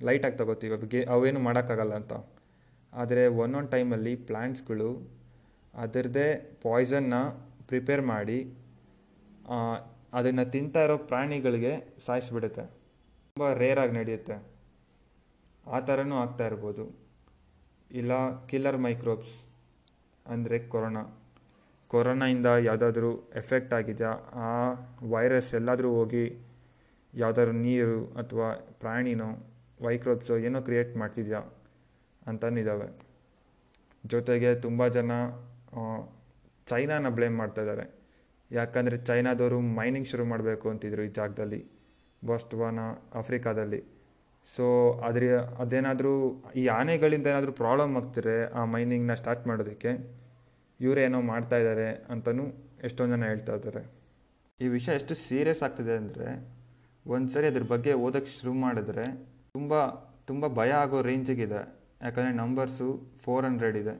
ಲೈಟಾಗಿ 0.02 0.38
ತಗೋತೀವಿ. 0.38 1.04
ಅವೇನು 1.04 1.40
ಮಾಡೋಕ್ಕಾಗಲ್ಲ 1.40 1.94
ಅಂತ. 1.94 2.14
ಆದರೆ 2.94 3.28
ಒಂದೊಂದು 3.28 3.70
ಟೈಮಲ್ಲಿ 3.70 4.16
ಪ್ಲ್ಯಾಂಟ್ಸ್ಗಳು 4.16 5.18
ಅದರದ್ದೇ 5.74 6.58
ಪಾಯ್ಸನ್ನ 6.64 7.14
ಪ್ರಿಪೇರ್ 7.68 8.02
ಮಾಡಿ 8.02 8.58
ಅದನ್ನು 10.14 10.52
ತಿಂತಾ 10.52 10.84
ಇರೋ 10.84 10.98
ಪ್ರಾಣಿಗಳಿಗೆ 10.98 11.96
ಸಾಯಿಸ್ಬಿಡುತ್ತೆ. 12.06 12.66
ತುಂಬ 12.66 13.54
ರೇರಾಗಿ 13.54 13.92
ನಡೆಯುತ್ತೆ. 13.92 14.44
ಆ 15.68 15.80
ಥರನೂ 15.80 16.16
ಆಗ್ತಾ 16.16 16.46
ಇರ್ಬೋದು. 16.46 17.08
ಇಲ್ಲ 17.92 18.46
ಕಿಲ್ಲರ್ 18.46 18.78
ಮೈಕ್ರೋಬ್ಸ್ 18.78 19.36
ಅಂದರೆ 20.26 20.60
ಕೊರೋನಾ 20.60 21.04
ಕೊರೋನಾಯಿಂದ 21.88 22.46
ಯಾವುದಾದ್ರೂ 22.46 23.32
ಎಫೆಕ್ಟ್ 23.36 23.74
ಆಗಿದೆಯಾ? 23.74 24.10
ಆ 24.34 24.50
ವೈರಸ್ 25.10 25.54
ಎಲ್ಲಾದರೂ 25.54 25.90
ಹೋಗಿ 25.90 26.46
ಯಾವುದಾದ್ರು 27.14 27.52
ನೀರು 27.52 28.06
ಅಥವಾ 28.08 28.54
ಪ್ರಾಣಿನೋ 28.80 29.30
ಮೈಕ್ರೋಬ್ಸೋ 29.86 30.38
ಏನೋ 30.38 30.62
ಕ್ರಿಯೇಟ್ 30.62 30.98
ಮಾಡ್ತಿದ್ಯಾ 30.98 31.40
ಅಂತನಿದ್ದಾವೆ 32.28 32.88
ಜೊತೆಗೆ 34.06 34.56
ತುಂಬ 34.56 34.88
ಜನ 34.88 35.12
ಚೈನಾನ 36.68 37.10
ಬ್ಲೇಮ್ 37.10 37.38
ಮಾಡ್ತಾ 37.38 37.62
ಇದ್ದಾರೆ. 37.62 37.86
ಯಾಕಂದರೆ 38.52 38.98
ಚೈನಾದವರು 38.98 39.60
ಮೈನಿಂಗ್ 39.60 40.08
ಶುರು 40.08 40.26
ಮಾಡಬೇಕು 40.26 40.70
ಅಂತಿದ್ರು 40.70 41.04
ಈ 41.04 41.08
ಜಾಗದಲ್ಲಿ 41.08 41.66
ಬಾಸ್ಟ್ವಾನ 42.26 42.80
ಆಫ್ರಿಕಾದಲ್ಲಿ. 43.14 43.84
ಸೊ 44.56 44.92
ಅದ್ರ, 44.92 45.40
ಅದೇನಾದರೂ, 45.40 46.44
ಈ 46.56 46.68
ಆನೆಗಳಿಂದ 46.68 47.28
ಏನಾದರೂ 47.28 47.52
ಪ್ರಾಬ್ಲಮ್ 47.52 47.98
ಆಗ್ತಿದ್ರೆ 47.98 48.46
ಆ 48.52 48.66
ಮೈನಿಂಗ್ನ 48.66 49.14
ಸ್ಟಾರ್ಟ್ 49.14 49.48
ಮಾಡೋದಕ್ಕೆ 49.48 49.92
ಇವರೇನೋ 50.80 51.22
ಮಾಡ್ತಾ 51.22 51.58
ಇದ್ದಾರೆ 51.58 51.88
ಅಂತಲೂ 52.10 52.46
ಎಷ್ಟೊಂದು 52.84 53.16
ಜನ 53.16 53.24
ಹೇಳ್ತಾ 53.24 53.54
ಇದ್ದಾರೆ. 53.54 53.82
ಈ 54.62 54.68
ವಿಷಯ 54.68 54.94
ಎಷ್ಟು 54.94 55.16
ಸೀರಿಯಸ್ 55.16 55.64
ಆಗ್ತಿದೆ 55.64 55.96
ಅಂದರೆ 55.96 56.28
ಒಂದು 57.06 57.30
ಸರಿ 57.30 57.48
ಅದ್ರ 57.48 57.64
ಬಗ್ಗೆ 57.64 57.94
ಓದೋಕ್ಕೆ 57.94 58.32
ಶುರು 58.40 58.54
ಮಾಡಿದ್ರೆ 58.54 59.37
ತುಂಬ 59.56 59.74
ತುಂಬ 60.30 60.48
ಭಯ 60.60 60.72
ಆಗೋ 60.84 60.98
ರೇಂಜಿಗಿದೆ 61.02 61.62
ಯಾಕಂದರೆ 62.06 62.34
ನಂಬರ್ಸು 62.42 62.88
ಫೋರ್ 63.26 63.46
ಹಂಡ್ರೆಡ್ 63.46 63.78
ಇದೆ. 63.84 63.96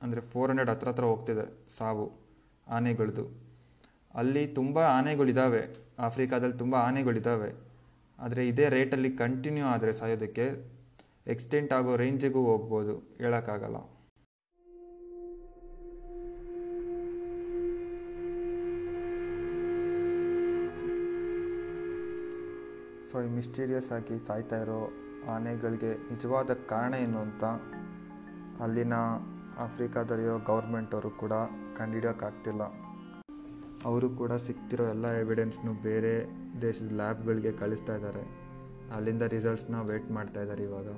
ಅಂದರೆ 0.00 0.20
ಫೋರ್ 0.32 0.50
ಹಂಡ್ರೆಡ್ 0.50 0.70
ಹತ್ರ 0.70 0.88
ಹತ್ರ 0.92 1.04
ಹೋಗ್ತಿದೆ 1.04 1.44
ಸಾವು 1.78 2.06
ಆನೆಗಳದ್ದು 2.66 3.24
ಅಲ್ಲಿ 4.14 4.42
ತುಂಬ 4.58 4.78
ಆನೆಗಳಿದ್ದಾವೆ 4.98 5.62
ಆಫ್ರಿಕಾದಲ್ಲಿ 6.06 6.56
ತುಂಬ 6.62 6.74
ಆನೆಗಳಿದ್ದಾವೆ 6.88 7.50
ಆದರೆ 8.18 8.42
ಇದೇ 8.50 8.66
ರೇಟಲ್ಲಿ 8.76 9.10
ಕಂಟಿನ್ಯೂ 9.22 9.66
ಆದರೆ 9.74 9.92
ಸಾಯೋದಕ್ಕೆ 10.00 10.46
ಎಕ್ಸ್ಟೆಂಟ್ 11.32 11.72
ಆಗೋ 11.76 11.92
ರೇಂಜಿಗೂ 12.02 12.40
ಹೋಗ್ಬೋದು. 12.50 12.94
ಹೇಳೋಕ್ಕಾಗಲ್ಲ. 13.22 13.78
ಸೊ 23.12 23.22
ಈ 23.22 23.28
ಮಿಸ್ಟೀರಿಯಸ್ 23.28 23.92
ಆಗಿ 23.92 24.26
ಸಾಯ್ತಾ 24.26 24.56
ಇರೋ 24.56 24.78
ಆನೆಗಳಿಗೆ 25.30 25.90
ನಿಜವಾದ 26.10 26.50
ಕಾರಣ 26.52 26.94
ಏನು 26.94 27.18
ಅಂತ 27.18 27.44
ಅಲ್ಲಿನ 28.62 28.94
ಆಫ್ರಿಕಾದಲ್ಲಿರೋ 29.58 30.38
ಗೌರ್ಮೆಂಟ್ 30.38 30.94
ಅವರು 30.94 31.10
ಕೂಡ 31.10 31.32
ಕಂಡುಹಿಡಿಯೋಕ್ಕಾಗ್ತಿಲ್ಲ 31.78 32.62
ಅವರು 33.84 34.08
ಕೂಡ 34.10 34.32
ಸಿಗ್ತಿರೋ 34.32 34.84
ಎಲ್ಲ 34.84 35.06
ಎವಿಡೆನ್ಸ್ನು 35.12 35.72
ಬೇರೆ 35.82 36.12
ದೇಶದ 36.62 36.92
ಲ್ಯಾಬ್ಗಳಿಗೆ 36.92 37.52
ಕಳಿಸ್ತಾ 37.52 37.94
ಇದ್ದಾರೆ. 37.96 38.22
ಅಲ್ಲಿಂದ 38.94 39.22
ರಿಸಲ್ಟ್ಸ್ನ 39.22 39.80
ವೇಟ್ 39.80 40.10
ಮಾಡ್ತಾ 40.10 40.40
ಇದ್ದಾರೆ 40.42 40.62
ಇವಾಗ. 40.62 40.88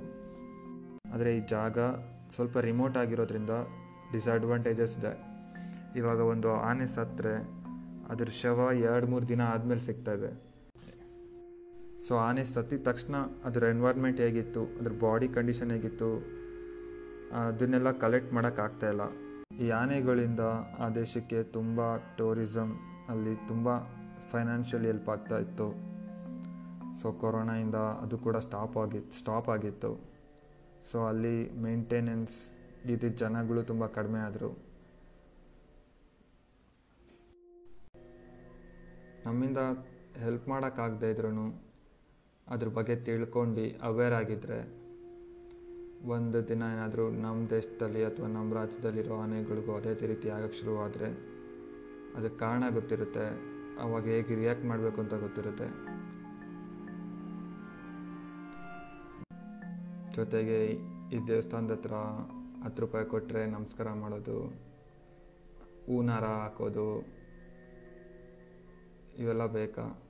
ಆದರೆ 1.13 1.37
ಈ 1.37 1.39
ಜಾಗ 1.39 1.77
ಸ್ವಲ್ಪ 2.35 2.57
ರಿಮೋಟ್ 2.57 2.97
ಆಗಿರೋದ್ರಿಂದ 2.97 3.49
ಡಿಸ್ಅಡ್ವಾಂಟೇಜಸ್ 4.11 4.97
ಇದೆ. 4.97 5.13
ಇವಾಗ 5.99 6.19
ಒಂದು 6.19 6.55
ಆನೆ 6.55 6.87
ಸತ್ತರೆ, 6.87 7.35
ಅದ್ರ 8.09 8.25
ಶವ 8.41 8.69
ಎರಡು 8.73 9.07
ಮೂರು 9.07 9.27
ದಿನ 9.27 9.41
ಆದಮೇಲೆ 9.41 9.79
ಸಿಗ್ತಾ 9.79 10.11
ಇದೆ. 10.11 10.54
ಸೊ 12.07 12.13
ಆನೆ 12.25 12.43
ಸತ್ತಿದ 12.53 12.83
ತಕ್ಷಣ 12.87 13.15
ಅದರ 13.47 13.63
ಎನ್ವೈರ್ಮೆಂಟ್ 13.73 14.19
ಹೇಗಿತ್ತು, 14.23 14.61
ಅದ್ರ 14.79 14.91
ಬಾಡಿ 15.03 15.27
ಕಂಡೀಷನ್ 15.37 15.71
ಹೇಗಿತ್ತು, 15.75 16.09
ಅದನ್ನೆಲ್ಲ 17.41 17.91
ಕಲೆಕ್ಟ್ 18.03 18.33
ಮಾಡೋಕ್ಕಾಗ್ತಾ 18.37 18.89
ಇಲ್ಲ. 18.93 19.05
ಈ 19.63 19.67
ಆನೆಗಳಿಂದ 19.79 20.43
ಆ 20.85 20.89
ದೇಶಕ್ಕೆ 20.99 21.39
ತುಂಬ 21.57 21.79
ಟೂರಿಸಮ್ 22.19 22.73
ಅಲ್ಲಿ 23.13 23.33
ತುಂಬ 23.51 23.77
ಫೈನಾನ್ಷಿಯಲಿ 24.33 24.87
ಹೆಲ್ಪ್ 24.91 25.09
ಆಗ್ತಾ 25.15 25.39
ಇತ್ತು. 25.45 25.67
ಸೊ 27.01 27.07
ಕೊರೋನಾಯಿಂದ 27.21 27.77
ಅದು 28.03 28.17
ಕೂಡ 28.25 28.37
ಸ್ಟಾಪ್ 28.47 28.77
ಆಗಿತ್ತು 28.83 29.15
ಸ್ಟಾಪ್ 29.21 29.49
ಆಗಿತ್ತು. 29.55 29.91
ಸೊ 30.91 30.97
ಅಲ್ಲಿ 31.11 31.35
ಮೇಂಟೆನೆನ್ಸ್ 31.67 32.35
ಇದ್ದಿದ್ದ 32.83 33.17
ಜನಗಳು 33.23 33.61
ತುಂಬ 33.71 33.85
ಕಡಿಮೆ 33.97 34.19
ಆದರು. 34.27 34.51
ನಮ್ಮಿಂದ 39.27 39.59
ಹೆಲ್ಪ್ 40.23 40.47
ಮಾಡೋಕ್ಕಾಗದೇ 40.53 41.11
ಇದ್ರೂ 41.13 41.29
ಅದ್ರ 42.47 42.67
ಬಗ್ಗೆ 42.67 42.95
ತಿಳ್ಕೊಂಡು 42.95 43.63
ಅವೇರ್ 43.81 44.13
ಆಗಿದ್ದರೆ 44.13 44.59
ಒಂದು 46.15 46.47
ದಿನ 46.47 46.63
ಏನಾದರೂ 46.73 47.09
ನಮ್ಮ 47.09 47.49
ದೇಶದಲ್ಲಿ 47.49 48.03
ಅಥವಾ 48.03 48.27
ನಮ್ಮ 48.27 48.53
ರಾಜ್ಯದಲ್ಲಿರೋ 48.53 49.15
ಆನೆಗಳಿಗೂ 49.15 49.75
ಅದೇ 49.75 49.93
ರೀತಿ 50.07 50.29
ಆಗಕ್ಕೆ 50.29 50.57
ಶುರುವಾದರೆ 50.59 51.09
ಅದಕ್ಕೆ 52.17 52.37
ಕಾರಣ 52.39 52.63
ಗೊತ್ತಿರುತ್ತೆ. 52.73 53.25
ಅವಾಗ 53.81 54.03
ಹೇಗೆ 54.03 54.35
ರಿಯಾಕ್ಟ್ 54.35 54.65
ಮಾಡಬೇಕು 54.65 55.01
ಅಂತ 55.01 55.13
ಗೊತ್ತಿರುತ್ತೆ. 55.13 55.67
ಜೊತೆಗೆ 60.13 60.57
ಈ 61.15 61.17
ದೇವಸ್ಥಾನದ 61.27 61.71
ಹತ್ರ 61.71 61.95
ಹತ್ತು 62.63 62.81
ರೂಪಾಯಿ 62.81 63.05
ಕೊಟ್ಟರೆ 63.05 63.45
ನಮಸ್ಕಾರ 63.45 63.93
ಮಾಡೋದು, 63.93 64.37
ಹೂನಾರ 65.87 66.25
ಹಾಕೋದು, 66.25 66.87
ಇವೆಲ್ಲ 69.19 69.45
ಬೇಕಾ? 69.45 70.04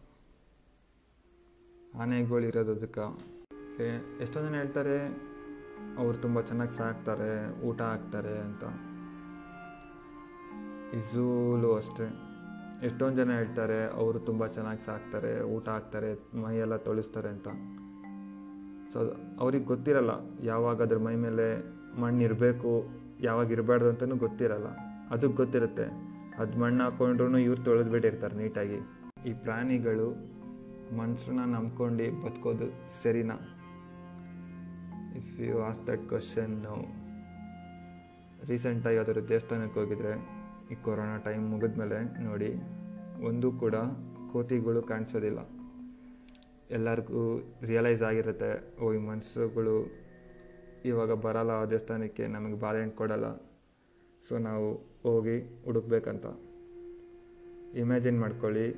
ಆನೆಗಳಿರೋದು 2.02 2.72
ಅದಕ್ಕೆ 2.72 4.22
ಎಷ್ಟೊಂದು 4.22 4.50
ಜನ 4.50 4.56
ಹೇಳ್ತಾರೆ, 4.56 4.98
ಅವ್ರು 5.98 6.18
ತುಂಬ 6.18 6.42
ಚೆನ್ನಾಗಿ 6.42 6.78
ಸಾಕ್ತಾರೆ, 6.78 7.62
ಊಟ 7.62 7.82
ಹಾಕ್ತಾರೆ 7.82 8.40
ಅಂತ. 8.40 8.64
ಇಝೂಲು 10.96 11.14
ಝೂಲು 11.14 11.76
ಅಷ್ಟೇ. 11.76 12.08
ಎಷ್ಟೊಂದು 12.86 13.16
ಜನ 13.16 13.32
ಹೇಳ್ತಾರೆ, 13.32 13.88
ಅವರು 13.88 14.20
ತುಂಬ 14.20 14.48
ಚೆನ್ನಾಗಿ 14.48 14.86
ಸಾಕ್ತಾರೆ, 14.86 15.42
ಊಟ 15.42 15.70
ಹಾಕ್ತಾರೆ, 15.70 16.42
ಮೈಯೆಲ್ಲ 16.42 16.76
ತೊಳಿಸ್ತಾರೆ 16.76 17.30
ಅಂತ. 17.30 17.48
ಸೊ 18.94 19.00
ಅವ್ರಿಗೆ 19.40 19.66
ಗೊತ್ತಿರಲ್ಲ 19.66 20.10
ಯಾವಾಗ 20.44 20.82
ಅದ್ರ 20.82 20.98
ಮೈ 20.98 21.16
ಮೇಲೆ 21.16 21.76
ಮಣ್ಣು 22.02 22.22
ಇರಬೇಕು 22.22 22.86
ಯಾವಾಗ 23.22 23.52
ಇರಬಾರ್ದು 23.52 23.90
ಅಂತಲೂ 23.90 24.16
ಗೊತ್ತಿರಲ್ಲ. 24.16 24.66
ಅದಕ್ಕೆ 25.12 25.36
ಗೊತ್ತಿರುತ್ತೆ. 25.38 26.16
ಅದು 26.38 26.60
ಮಣ್ಣು 26.60 26.84
ಹಾಕೊಂಡ್ರು 26.84 27.38
ಇವ್ರು 27.38 27.64
ತೊಳೆದ್ಬಿಟ್ಟಿರ್ತಾರೆ 27.64 28.36
ನೀಟಾಗಿ. 28.36 28.80
ಈ 29.30 29.34
ಪ್ರಾಣಿಗಳು 29.34 30.35
ಮನುಷ್ಯನ 30.94 31.40
ನಂಬ್ಕೊಂಡು 31.40 32.22
ಬದುಕೋದು 32.22 32.70
ಸರಿನಾ? 33.04 33.36
If 35.18 35.42
you 35.42 35.62
ask 35.62 35.88
that 35.88 36.08
question 36.08 36.64
ನಾವು 36.64 37.06
ರೀಸೆಂಟಾಗಿ 38.48 38.96
ಯಾವುದಾದ್ರು 38.96 39.30
ದೇವಸ್ಥಾನಕ್ಕೆ 39.30 39.80
ಹೋಗಿದ್ರೆ 39.80 40.14
ಈ 40.72 40.76
ಕೊರೋನಾ 40.76 41.18
ಟೈಮ್ 41.18 41.50
ಮುಗಿದ್ಮೇಲೆ 41.50 42.24
ನೋಡಿ, 42.24 42.56
ಒಂದು 43.26 43.52
ಕೂಡ 43.52 43.76
ಕೋತಿಗಳು 44.32 44.82
ಕಾಣಿಸೋದಿಲ್ಲ. 44.82 45.40
ಎಲ್ಲರಿಗೂ 46.72 47.40
ರಿಯಲೈಸ್ 47.62 48.02
ಆಗಿರುತ್ತೆ, 48.02 48.80
ಓ, 48.80 48.94
ಈ 48.94 48.98
ಮನುಷ್ಯರುಗಳು 48.98 50.06
ಇವಾಗ 50.86 51.12
ಬರಲ್ಲ, 51.12 51.50
ಆ 51.50 51.66
ದೇವಸ್ಥಾನಕ್ಕೆ 51.66 52.28
ನಮಗೆ 52.28 52.60
ಬಾಳೆಹಣ್ಣು 52.60 52.96
ಕೊಡಲ್ಲ. 52.96 53.36
ಸೊ 54.30 54.38
ನಾವು 54.38 54.74
ಹೋಗಿ 55.04 55.64
ಹುಡುಕ್ಬೇಕಂತ. 55.66 56.26
ಇಮ್ಯಾಜಿನ್ 57.78 58.20
ಮಾಡ್ಕೊಳ್ಳಿ, 58.20 58.76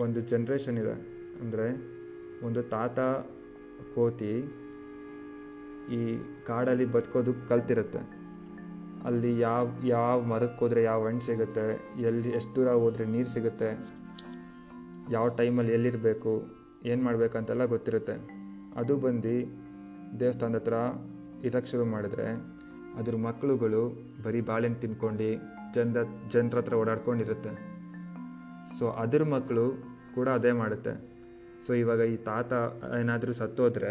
ಒಂದು 0.00 0.20
ಜನ್ರೇಷನ್ 0.20 0.78
ಇದೆ. 0.78 1.17
ಅಂದರೆ 1.42 1.66
ಒಂದು 2.46 2.60
ತಾತ 2.74 2.98
ಕೋತಿ 3.94 4.32
ಈ 5.96 6.00
ಕಾಡಲ್ಲಿ 6.48 6.86
ಬದುಕೋದು 6.94 7.32
ಕಲ್ತಿರುತ್ತೆ. 7.50 8.00
ಅಲ್ಲಿ 9.08 9.30
ಯಾವ 9.46 9.64
ಯಾವ 9.92 10.16
ಮರಕ್ಕೆ 10.32 10.58
ಹೋದರೆ 10.62 10.80
ಯಾವ 10.90 11.06
ಹಣ್ಣು 11.08 11.22
ಸಿಗುತ್ತೆ, 11.28 11.66
ಎಲ್ಲಿ 12.08 12.30
ಎಷ್ಟು 12.38 12.54
ದೂರ 12.56 12.68
ಹೋದರೆ 12.84 13.04
ನೀರು 13.14 13.30
ಸಿಗುತ್ತೆ, 13.34 13.70
ಯಾವ 15.14 15.26
ಟೈಮಲ್ಲಿ 15.40 15.72
ಎಲ್ಲಿರಬೇಕು, 15.76 16.32
ಏನು 16.90 17.00
ಮಾಡಬೇಕಂತೆಲ್ಲ 17.06 17.64
ಗೊತ್ತಿರುತ್ತೆ. 17.74 18.16
ಅದು 18.80 18.94
ಬಂದು 19.04 19.34
ದೇವಸ್ಥಾನದ 20.20 20.58
ಹತ್ರ 20.60 20.74
ಇರಕ್ಕೆ 21.48 21.70
ಶುರು 21.72 21.84
ಮಾಡಿದ್ರೆ 21.94 22.26
ಅದ್ರ 23.00 23.16
ಮಕ್ಕಳುಗಳು 23.26 23.82
ಬರೀ 24.24 24.40
ಬಾಳೆಹಣ್ಣು 24.50 24.80
ತಿನ್ಕೊಂಡು 24.84 25.28
ಜನದ 25.74 26.00
ಜನರ 26.34 26.58
ಹತ್ರ 26.60 26.74
ಓಡಾಡ್ಕೊಂಡಿರುತ್ತೆ. 26.82 27.52
ಸೊ 28.78 28.86
ಅದ್ರ 29.02 29.22
ಮಕ್ಕಳು 29.34 29.66
ಕೂಡ 30.16 30.28
ಅದೇ 30.38 30.52
ಮಾಡುತ್ತೆ. 30.62 30.92
ಸೊ 31.68 31.74
ಇವಾಗ 31.74 32.02
ಈ 32.12 32.14
ತಾತ 32.28 32.52
ಏನಾದರೂ 32.98 33.32
ಸತ್ತೋದ್ರೆ 33.38 33.90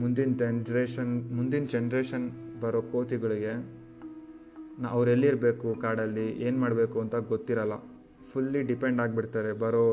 ಮುಂದಿನ 0.00 0.30
ಜನ್ರೇಷನ್ 0.40 1.12
ಮುಂದಿನ 1.36 1.64
ಜನ್ರೇಷನ್ 1.74 2.24
ಬರೋ 2.62 2.80
ಕೋತಿಗಳಿಗೆ 2.92 3.52
ನಾ 4.80 4.88
ಅವ್ರು 4.96 5.08
ಎಲ್ಲಿರಬೇಕು 5.10 5.68
ಕಾಡಲ್ಲಿ, 5.80 6.24
ಏನು 6.46 6.58
ಮಾಡಬೇಕು 6.60 6.96
ಅಂತ 7.00 7.16
ಗೊತ್ತಿರಲ್ಲ. 7.32 7.74
ಫುಲ್ಲಿ 8.30 8.60
ಡಿಪೆಂಡ್ 8.70 9.00
ಆಗಿಬಿಡ್ತಾರೆ 9.04 9.52
ಬರೋ 9.62 9.84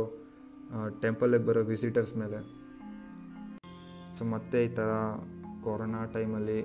ಟೆಂಪಲ್ಗೆ 1.03 1.41
ಬರೋ 1.49 1.61
ವಿಸಿಟರ್ಸ್ 1.71 2.13
ಮೇಲೆ. 2.21 2.39
ಸೊ 4.17 4.25
ಮತ್ತೆ 4.33 4.57
ಈ 4.65 4.71
ಥರ 4.79 4.89
ಕೊರೋನಾ 5.65 6.01
ಟೈಮಲ್ಲಿ 6.15 6.59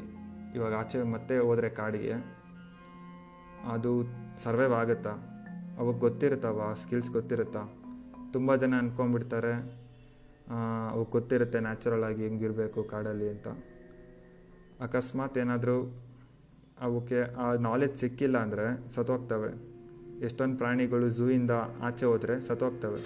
ಇವಾಗ 0.57 0.73
ಆಚೆ 0.81 1.03
ಮತ್ತೆ 1.15 1.37
ಹೋದರೆ 1.49 1.71
ಕಾಡಿಗೆ, 1.81 2.15
ಅದು 3.75 3.93
ಸರ್ವೈವ್ 4.45 4.77
ಆಗುತ್ತಾ? 4.81 5.15
ಅವಾಗ 5.81 5.97
ಗೊತ್ತಿರುತ್ತವ? 6.07 6.73
ಸ್ಕಿಲ್ಸ್ 6.83 7.13
ಗೊತ್ತಿರುತ್ತಾ? 7.19 7.65
ತುಂಬ 8.33 8.57
ಜನ 8.65 8.75
ಅಂದ್ಕೊಂಡ್ಬಿಡ್ತಾರೆ 8.83 9.82
ಅವಾಗ 10.49 11.11
ಗೊತ್ತಿರುತ್ತೆ 11.11 11.61
ನ್ಯಾಚುರಲ್ 11.61 12.05
ಆಗಿ 12.05 12.23
ಹೆಂಗಿರಬೇಕು 12.23 12.85
ಕಾಡಲ್ಲಿ 12.85 13.29
ಅಂತ. 13.29 13.49
ಅಕಸ್ಮಾತ್ 14.81 15.39
ಏನಾದರೂ 15.39 15.77
ಅವಕ್ಕೆ 16.81 17.35
ಆ 17.35 17.55
ನಾಲೆಜ್ 17.55 17.97
ಸಿಕ್ಕಿಲ್ಲ 17.97 18.39
ಅಂದರೆ 18.39 18.91
ಸತ್ತೋಗ್ತವೆ. 18.95 19.73
ಎಷ್ಟೊಂದು 20.25 20.57
ಪ್ರಾಣಿಗಳು 20.57 21.09
ಝೂಯಿಂದ 21.09 21.51
ಆಚೆ 21.83 22.07
ಹೋದರೆ 22.07 22.41
ಸತ್ತೋಗ್ತವೆ. 22.41 23.01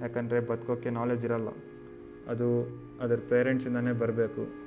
ಯಾಕಂದರೆ 0.00 0.40
ಬದುಕೋಕ್ಕೆ 0.40 0.90
ನಾಲೆಜ್ 0.90 1.24
ಇರಲ್ಲ. 1.24 1.48
ಅದು 2.28 2.48
ಅದರ 3.00 3.18
ಪೇರೆಂಟ್ಸಿಂದನೇ 3.28 3.92
ಬರಬೇಕು. 3.92 4.64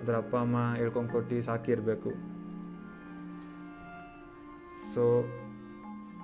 ಅದರ 0.00 0.16
ಅಪ್ಪ, 0.16 0.36
ಅಮ್ಮ 0.36 0.74
ಹೇಳ್ಕೊಂಡು 0.76 1.12
ಕೊಟ್ಟು 1.12 1.42
ಸಾಕಿರಬೇಕು 1.42 2.10
ಸೊ 4.94 5.24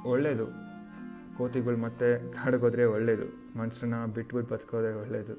ಒಳ್ಳೆಯದು 0.08 0.61
ಕೋತಿಗಳು 1.42 1.76
ಮತ್ತೆ 1.76 2.08
ಕಾಡಿಗೋದ್ರೆ 2.32 2.84
ಒಳ್ಳೆಯದು 2.84 3.26
ಮನುಷ್ಯನ 3.58 3.94
ಬಿಟ್ಬಿಟ್ಟು 4.14 4.54
ಬದುಕೋದೇ 4.54 4.90
ಒಳ್ಳೆಯದು 5.00 5.34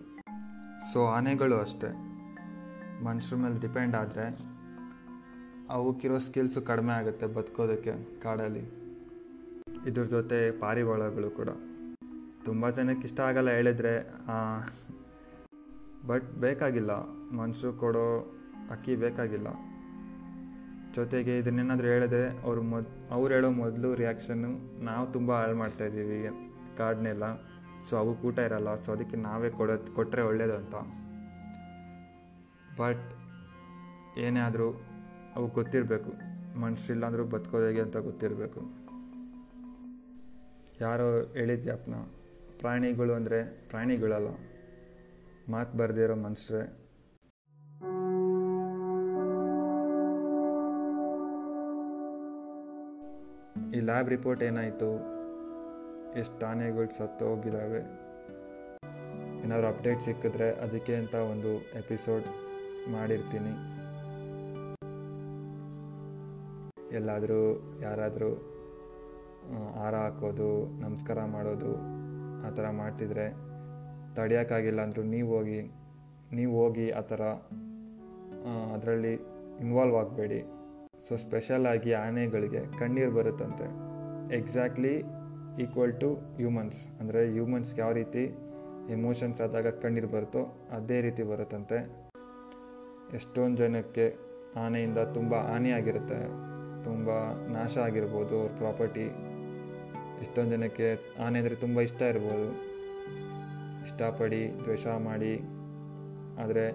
ಸೊ 0.93 0.99
ಆನೆಗಳು 1.07 1.55
ಅಷ್ಟೇ. 1.59 1.89
ಮನುಷ್ಯರ 3.03 3.37
ಮೇಲೆ 3.39 3.59
ಡಿಪೆಂಡ್ 3.61 3.95
ಆದರೆ 3.95 4.25
ಅವಕ್ಕಿರೋ 5.69 6.17
ಸ್ಕಿಲ್ಸು 6.19 6.61
ಕಡಿಮೆ 6.61 6.91
ಆಗುತ್ತೆ 6.93 7.25
ಬದುಕೋದಕ್ಕೆ 7.25 7.93
ಕಾಡಲ್ಲಿ. 8.23 8.63
ಇದ್ರ 9.89 10.03
ಜೊತೆ 10.15 10.39
ಪಾರಿವಾಳಗಳು 10.59 11.29
ಕೂಡ. 11.29 11.49
ತುಂಬ 12.45 12.69
ಜನಕ್ಕೆ 12.69 13.07
ಇಷ್ಟ 13.07 13.19
ಆಗಲ್ಲ 13.19 13.49
ಹೇಳಿದ್ರೆ 13.49 13.93
ಬಟ್ 16.07 16.27
ಬೇಕಾಗಿಲ್ಲ. 16.45 16.91
ಮನುಷ್ಯರು 17.39 17.73
ಕೊಡೋ 17.73 18.05
ಅಕ್ಕಿ 18.71 18.95
ಬೇಕಾಗಿಲ್ಲ. 18.95 19.47
ಜೊತೆಗೆ 20.95 21.37
ಇದನ್ನೇನಾದರೂ 21.37 21.87
ಹೇಳಿದ್ರೆ 21.87 22.41
ಅವ್ರು 22.41 22.61
ಮೊದ್ 22.61 22.87
ಅವ್ರು 23.11 23.33
ಹೇಳೋ 23.33 23.49
ಮೊದಲು 23.49 23.95
ರಿಯಾಕ್ಷನ್ನು 23.95 24.81
ನಾವು 24.83 25.11
ತುಂಬ 25.11 25.31
ಹಾಳು 25.31 25.55
ಮಾಡ್ತಾಯಿದ್ದೀವಿ 25.55 26.27
ಕಾರ್ಡ್ನೆಲ್ಲ 26.77 27.23
ಸೊ 27.89 27.97
ಅವು 27.97 28.15
ಊಟ 28.17 28.39
ಇರಲ್ಲ. 28.39 28.81
ಸೊ 28.81 28.91
ಅದಕ್ಕೆ 28.91 29.17
ನಾವೇ 29.17 29.49
ಕೊಡೋದು 29.49 29.91
ಕೊಟ್ಟರೆ 29.91 30.21
ಒಳ್ಳೇದು 30.21 30.55
ಅಂತ. 30.55 30.75
ಬಟ್ 32.79 33.13
ಏನೇ 34.19 34.39
ಆದರೂ 34.39 34.81
ಅವು 35.35 35.47
ಗೊತ್ತಿರಬೇಕು. 35.47 36.11
ಮನುಷ್ಯರಿಲ್ಲಾಂದರೂ 36.59 37.23
ಬದುಕೋದು 37.23 37.65
ಹೇಗೆ 37.65 37.81
ಅಂತ 37.81 37.97
ಗೊತ್ತಿರಬೇಕು. 37.97 38.61
ಯಾರೋ 40.81 41.21
ಹೇಳಿದ್ಯಾಪ್ನ 41.21 41.93
ಪ್ರಾಣಿಗಳು 42.59 43.13
ಅಂದರೆ 43.13 43.43
ಪ್ರಾಣಿಗಳಲ್ಲ. 43.43 44.27
ಮಾತು 45.51 45.77
ಬರೆದಿರೋ 45.77 46.15
ಮನುಷ್ಯರೇ. 46.15 46.82
ಈ 53.75 53.79
ಲ್ಯಾಬ್ 53.87 54.09
ರಿಪೋರ್ಟ್ 54.13 54.41
ಏನಾಯಿತು? 54.47 54.87
ಎಷ್ಟು 56.21 56.41
ಆನೆಗಳು 56.49 56.89
ಸತ್ತು 56.97 57.23
ಹೋಗಿದ್ದಾವೆ? 57.29 57.79
ಏನಾದ್ರು 59.43 59.67
ಅಪ್ಡೇಟ್ 59.69 60.01
ಸಿಕ್ಕಿದ್ರೆ 60.07 60.47
ಅದಕ್ಕೆ 60.65 60.93
ಅಂತ 60.99 61.15
ಒಂದು 61.31 61.51
ಎಪಿಸೋಡ್ 61.81 62.27
ಮಾಡಿರ್ತೀನಿ. 62.95 63.53
ಎಲ್ಲಾದರೂ 66.99 67.41
ಯಾರಾದರೂ 67.87 68.31
ಹಾರ 69.79 69.93
ಹಾಕೋದು, 70.05 70.49
ನಮಸ್ಕಾರ 70.85 71.19
ಮಾಡೋದು, 71.35 71.73
ಆ 72.47 72.51
ಥರ 72.57 72.65
ಮಾಡ್ತಿದ್ರೆ 72.81 73.27
ತಡೆಯೋಕ್ಕಾಗಿಲ್ಲ 74.17 74.81
ಅಂದರೂ 74.87 75.05
ನೀವು 75.15 75.29
ಹೋಗಿ 75.35 75.61
ನೀವು 76.39 76.53
ಹೋಗಿ 76.63 76.85
ಆ 76.99 77.01
ಥರ 77.13 77.23
ಅದರಲ್ಲಿ 78.75 79.15
ಇನ್ವಾಲ್ವ್ 79.63 79.97
ಆಗಬೇಡಿ. 80.03 80.41
ಸೊ 81.07 81.13
ಸ್ಪೆಷಲಾಗಿ 81.23 81.91
ಆನೆಗಳಿಗೆ 82.03 82.61
ಕಣ್ಣೀರು 82.79 83.11
ಬರುತ್ತಂತೆ. 83.17 83.67
ಎಕ್ಸಾಕ್ಟ್ಲಿ 84.37 84.93
ಈಕ್ವಲ್ 85.63 85.95
ಟು 86.03 86.09
ಹ್ಯೂಮನ್ಸ್ 86.39 86.79
ಅಂದರೆ 86.99 87.21
ಹ್ಯೂಮನ್ಸ್ಗೆ 87.35 87.81
ಯಾವ 87.83 87.93
ರೀತಿ 87.99 88.23
ಎಮೋಷನ್ಸ್ 88.95 89.41
ಆದಾಗ 89.45 89.67
ಕಣ್ಣೀರು 89.83 90.09
ಬರುತ್ತೋ 90.15 90.41
ಅದೇ 90.77 90.97
ರೀತಿ 91.05 91.23
ಬರುತ್ತಂತೆ. 91.31 91.77
ಎಷ್ಟೊಂದು 93.17 93.57
ಜನಕ್ಕೆ 93.63 94.05
ಆನೆಯಿಂದ 94.63 94.99
ತುಂಬ 95.17 95.33
ಹಾನಿಯಾಗಿರುತ್ತೆ 95.49 96.19
ತುಂಬ 96.87 97.09
ನಾಶ 97.55 97.73
ಆಗಿರ್ಬೋದು 97.87 98.35
ಅವ್ರ 98.39 98.51
ಪ್ರಾಪರ್ಟಿ 98.61 99.05
ಎಷ್ಟೊಂದು 100.23 100.51
ಜನಕ್ಕೆ 100.55 100.87
ಆನೆ 101.25 101.37
ಅಂದರೆ 101.41 101.55
ತುಂಬ 101.63 101.77
ಇಷ್ಟ 101.87 102.01
ಇರ್ಬೋದು. 102.13 102.47
ಇಷ್ಟಪಡಿ 103.85 104.41
ದ್ವೇಷ 104.63 104.85
ಮಾಡಿ, 105.07 105.33
ಆದರೆ 106.43 106.65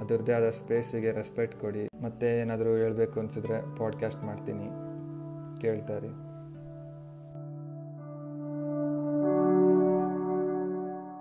ಅದರದ್ದೇ 0.00 0.32
ಆದ 0.32 0.50
ಸ್ಪೇಸಿಗೆ 0.50 1.10
ರೆಸ್ಪೆಕ್ಟ್ 1.10 1.60
ಕೊಡಿ. 1.60 1.88
ಮತ್ತೆ 2.02 2.40
ಏನಾದರೂ 2.40 2.76
ಹೇಳಬೇಕು 2.76 3.20
ಅನಿಸಿದ್ರೆ 3.20 3.76
ಪಾಡ್ಕಾಸ್ಟ್ 3.76 4.24
ಮಾಡ್ತೀನಿ. 4.24 4.68
ಕೇಳ್ತಾರೆ. 5.60 6.27